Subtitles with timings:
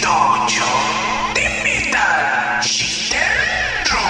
[0.00, 0.64] 108
[1.34, 3.20] de Metal Shifter
[3.84, 4.00] Drum.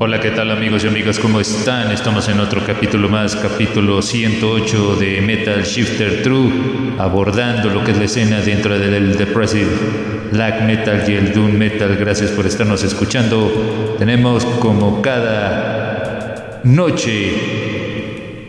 [0.00, 1.18] Hola, ¿qué tal amigos y amigas?
[1.18, 1.92] ¿Cómo están?
[1.92, 7.98] Estamos en otro capítulo más, capítulo 108 de Metal Shifter True, abordando lo que es
[7.98, 9.70] la escena dentro del Depressive
[10.32, 11.94] Black Metal y el Doom Metal.
[11.96, 13.94] Gracias por estarnos escuchando.
[13.98, 17.75] Tenemos como cada noche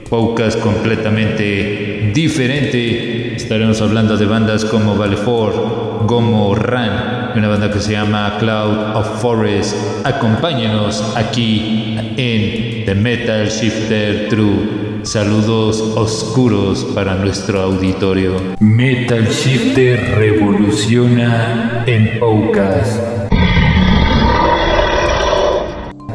[0.10, 3.36] podcast completamente diferente.
[3.36, 9.22] Estaremos hablando de bandas como Valefor, Gomo Ran, una banda que se llama Cloud of
[9.22, 9.76] Forest.
[10.06, 14.88] Acompáñenos aquí en The Metal Shifter True.
[15.04, 18.34] Saludos oscuros para nuestro auditorio.
[18.60, 23.02] Metal Shifter revoluciona en podcast.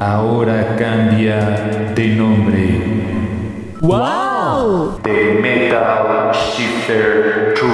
[0.01, 2.31] Ahora cambia de nombre.
[3.83, 5.01] ¡Wow!
[5.02, 7.66] The Metal Shifter True.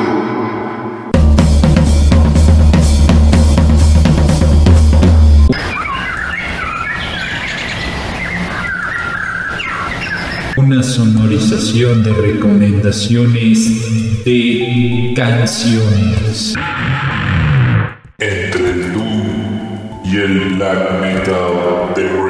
[10.57, 16.55] Una sonorización de recomendaciones de canciones.
[18.19, 22.28] entre el Doom y el Black Metal Depressive.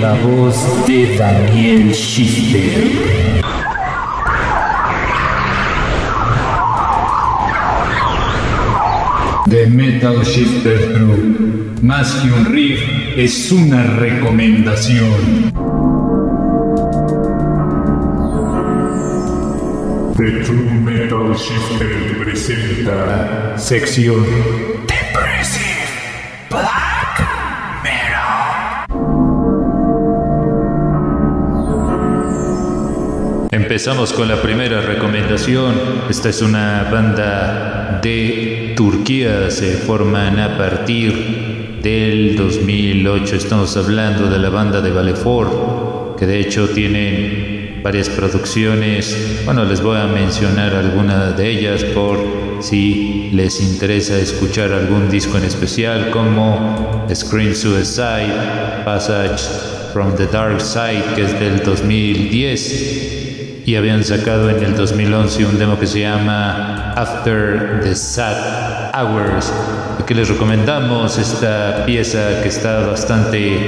[0.00, 0.54] La voz
[0.86, 3.42] de Daniel Schifter.
[9.50, 11.74] The Metal Shifter True.
[11.82, 12.80] Más que un riff,
[13.16, 15.52] es una recomendación.
[20.16, 24.24] The True Metal Shifter presenta Sección
[24.86, 25.77] Depressive
[33.68, 35.74] Empezamos con la primera recomendación.
[36.08, 39.50] Esta es una banda de Turquía.
[39.50, 43.36] Se forman a partir del 2008.
[43.36, 49.42] Estamos hablando de la banda de Valefor, que de hecho tienen varias producciones.
[49.44, 55.38] Bueno, les voy a mencionar algunas de ellas por si les interesa escuchar algún disco
[55.38, 59.44] en especial, como Scream Suicide, Passage
[59.92, 63.18] from the Dark Side, que es del 2010
[63.68, 69.52] y habían sacado en el 2011 un demo que se llama After the Sad Hours.
[70.00, 73.58] Aquí les recomendamos esta pieza que está bastante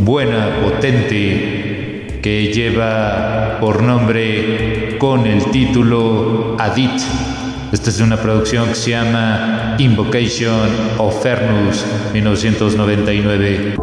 [0.00, 7.00] buena, potente, que lleva por nombre con el título Adit.
[7.72, 13.76] Esta es una producción que se llama Invocation of Fernus 1999.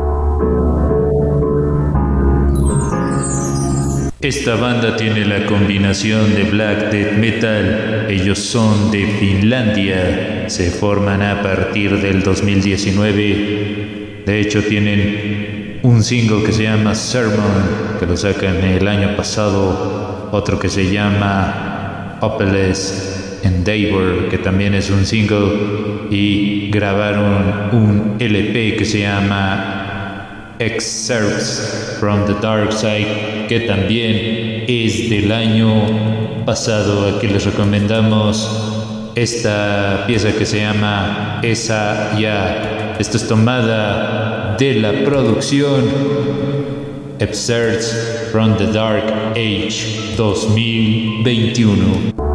[4.19, 8.07] Esta banda tiene la combinación de black death metal.
[8.09, 10.49] Ellos son de Finlandia.
[10.49, 14.23] Se forman a partir del 2019.
[14.25, 20.27] De hecho tienen un single que se llama Sermon, que lo sacan el año pasado.
[20.33, 23.16] Otro que se llama Hopeless
[23.47, 26.07] Endeavor, que también es un single.
[26.11, 35.09] Y grabaron un LP que se llama Excerpts from the Dark Side, que también es
[35.09, 37.15] del año pasado.
[37.15, 42.95] Aquí les recomendamos esta pieza que se llama Esa Ya.
[42.99, 45.85] Esto es tomada de la producción
[47.19, 49.03] Excerpts from the Dark
[49.35, 52.26] Age 2021.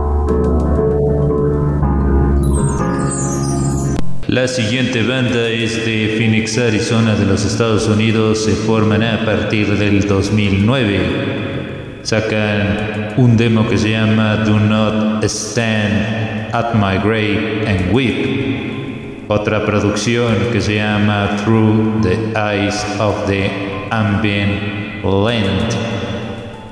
[4.33, 8.45] La siguiente banda es de Phoenix, Arizona, de los Estados Unidos.
[8.45, 12.01] Se forman a partir del 2009.
[12.01, 19.29] Sacan un demo que se llama Do Not Stand at My Grave and Weep.
[19.29, 23.51] Otra producción que se llama Through the Eyes of the
[23.91, 25.75] Ambient Land.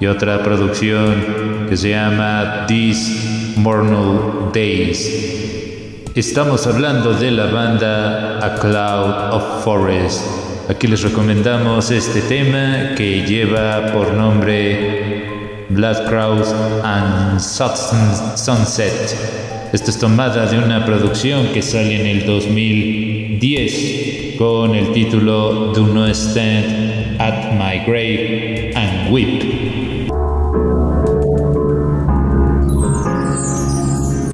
[0.01, 5.40] Y otra producción que se llama These Mortal Days.
[6.15, 10.23] Estamos hablando de la banda A Cloud of Forest.
[10.69, 16.55] Aquí les recomendamos este tema que lleva por nombre Blood Crows
[16.85, 18.93] and Sun- Sunset.
[19.73, 25.87] Esta es tomada de una producción que sale en el 2010 con el título Do
[25.87, 29.90] Not Stand at My Grave and Weep.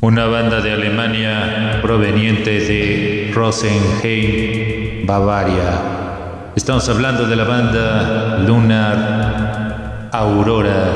[0.06, 6.52] Una banda de Alemania proveniente de Rosenheim, Bavaria.
[6.54, 10.92] Estamos hablando de la banda Lunar Aurora.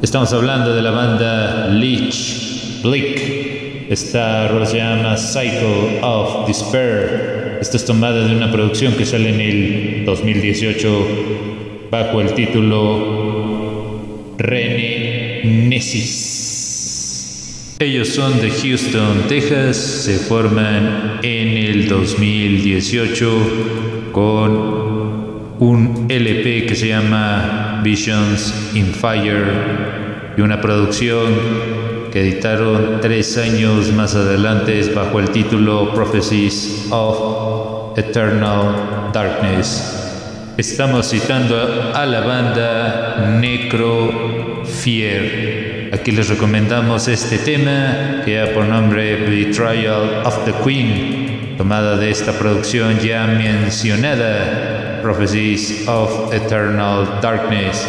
[0.00, 3.90] Estamos hablando de la banda Leech Blick.
[3.90, 7.58] Esta rola se llama Cycle of Despair.
[7.60, 11.06] Esta es tomada de una producción que sale en el 2018
[11.90, 14.00] bajo el título
[14.38, 16.31] René Nesis.
[17.82, 24.52] Ellos son de Houston, Texas, se forman en el 2018 con
[25.58, 29.46] un LP que se llama Visions in Fire
[30.36, 31.26] y una producción
[32.12, 40.52] que editaron tres años más adelante bajo el título Prophecies of Eternal Darkness.
[40.56, 45.71] Estamos citando a la banda Necrofier.
[45.92, 52.08] Aquí les recomendamos este tema que da por nombre Betrayal of the Queen, tomada de
[52.08, 57.86] esta producción ya mencionada, Prophecies of Eternal Darkness.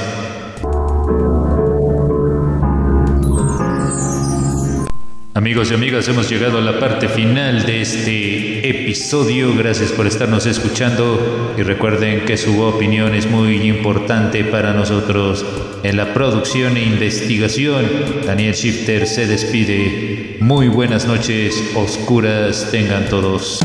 [5.44, 9.54] Amigos y amigas, hemos llegado a la parte final de este episodio.
[9.54, 15.45] Gracias por estarnos escuchando y recuerden que su opinión es muy importante para nosotros.
[15.84, 17.86] En la producción e investigación,
[18.25, 20.38] Daniel Shifter se despide.
[20.40, 23.60] Muy buenas noches, oscuras tengan todos.